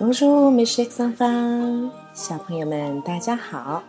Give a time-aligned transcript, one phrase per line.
[0.00, 3.80] Bonjour, mes chers enfants，小朋友们，大家好。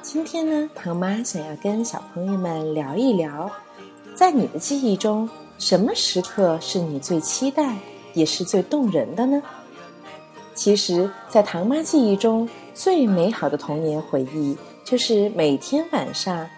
[0.00, 3.50] 今天呢，唐妈想要跟小朋友们聊一聊，
[4.14, 5.28] 在你的记忆中，
[5.58, 7.74] 什么时刻是你最期待
[8.14, 9.42] 也是最动人的呢？
[10.54, 16.48] 其实，在唐妈记忆中，最美好的童年回忆就是每天晚上，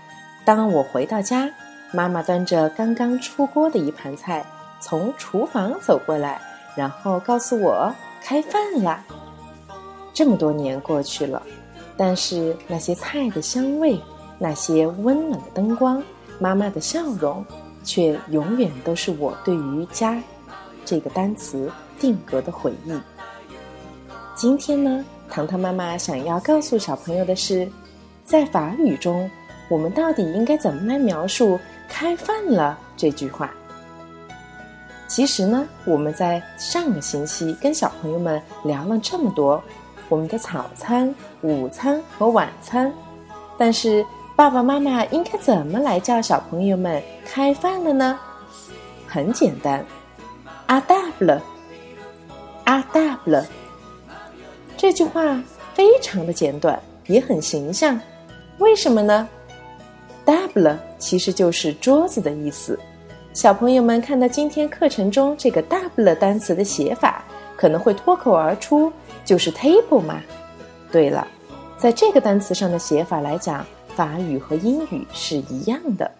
[0.44, 1.50] 当我回到家，
[1.94, 4.44] 妈妈端着刚刚出锅的一盘菜
[4.82, 6.38] 从厨房走过来，
[6.76, 7.90] 然后告诉我
[8.22, 9.04] 开饭啦。
[10.12, 11.42] 这么多年过去了。
[11.96, 14.00] 但是那些菜的香味，
[14.38, 16.02] 那些温暖的灯光，
[16.38, 17.44] 妈妈的笑容，
[17.84, 20.18] 却永远都是我对于“家”
[20.86, 22.98] 这个单词定格的回忆。
[24.34, 27.70] 今天呢，糖糖妈妈想要告诉小朋友的是，
[28.24, 29.30] 在法语中，
[29.68, 33.52] 我们到底应该怎么来描述“开饭了”这句话？
[35.10, 39.60] 其实呢，我们在上个星期跟小朋友们聊了这么多。
[40.08, 42.92] 我们的早餐、午餐和晚餐，
[43.58, 48.16] 但是爸爸妈妈应该怎么来叫小朋友们开饭了呢？
[49.08, 49.84] 很简单
[50.66, 51.40] ，a d a b l e
[52.66, 53.46] a d a b l e
[54.76, 55.42] 这句话
[55.74, 58.00] 非常的简短，也很形象。
[58.58, 59.28] 为什么呢
[60.24, 62.78] ？table 其实就是桌子的意思。
[63.32, 67.24] 小朋友们看到今天课程中这个 table 单词的写法，
[67.56, 68.92] 可能会脱口而出。
[69.24, 70.20] 就是 table 嘛。
[70.90, 71.24] 对了，
[71.78, 73.64] 在这个单词上的写法来讲，
[73.94, 76.10] 法语和英语是一样的。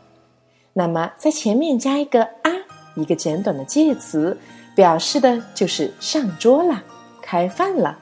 [0.73, 2.53] 那么在前面加一个啊，
[2.95, 4.39] 一个简短的介词，
[4.77, 6.81] 表示的就是上桌了，
[7.21, 7.99] 开饭了。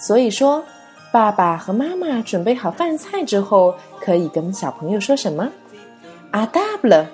[0.00, 0.64] 所以说，
[1.12, 5.48] 爸爸和妈妈准备好饭菜之后，可以跟小朋友说什么
[6.32, 7.06] 啊 double。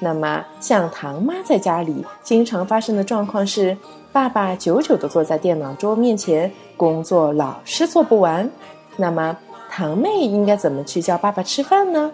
[0.00, 3.76] 那么像唐妈在家里经常发生的状况是。
[4.14, 8.48] 爸爸久久地坐在电脑桌面前工作，老是做不完。
[8.96, 9.36] 那么，
[9.68, 12.12] 堂妹应该怎么去叫爸爸吃饭呢？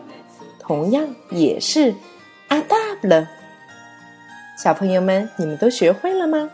[0.58, 1.94] 同样也是
[2.48, 2.56] 啊
[3.02, 3.26] ，double。
[4.56, 6.48] 小朋友们，你们都学会了吗？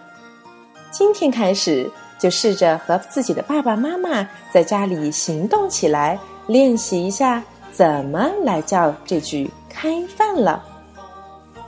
[0.91, 6.19] 今天开始就试着和自己的爸爸妈妈在家里行动起来，
[6.49, 7.41] 练习一下
[7.71, 10.61] 怎么来叫这句“开饭了”。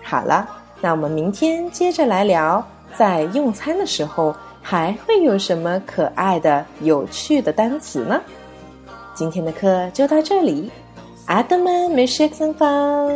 [0.08, 0.48] 好了，
[0.80, 2.66] 那我们明天接着来聊。
[2.96, 8.18] 在用餐的时候，还会有什么可爱的、有趣的单词呢？
[9.12, 10.70] 今天的课就到这里，
[11.26, 13.10] 阿德们没事上方。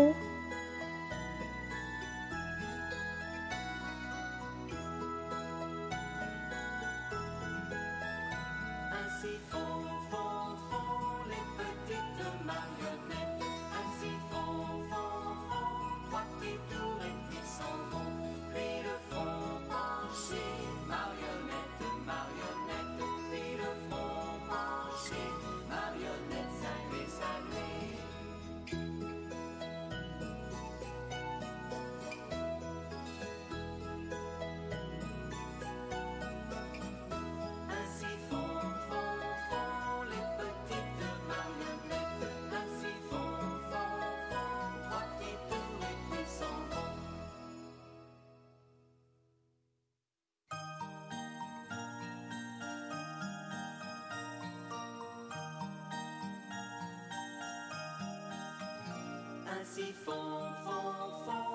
[59.65, 60.15] 是风
[60.65, 60.75] 风
[61.25, 61.52] 风。